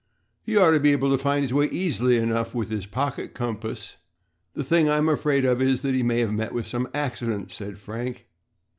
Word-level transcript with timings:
"He 0.41 0.57
ought 0.57 0.71
to 0.71 0.79
be 0.79 0.93
able 0.93 1.11
to 1.11 1.23
find 1.23 1.43
his 1.43 1.53
way 1.53 1.65
easily 1.67 2.17
enough 2.17 2.55
with 2.55 2.71
his 2.71 2.87
pocket 2.87 3.35
compass. 3.35 3.97
The 4.55 4.63
thing 4.63 4.89
I'm 4.89 5.07
afraid 5.07 5.45
of 5.45 5.61
is 5.61 5.83
that 5.83 5.93
he 5.93 6.01
may 6.01 6.21
have 6.21 6.33
met 6.33 6.53
with 6.53 6.65
some 6.65 6.89
accident," 6.91 7.51
said 7.51 7.77
Frank. 7.77 8.27